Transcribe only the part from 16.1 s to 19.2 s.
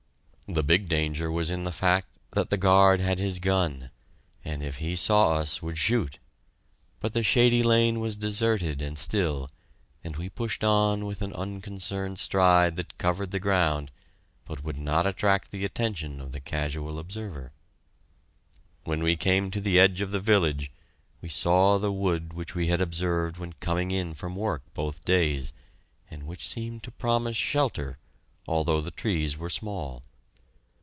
of the casual observer. When we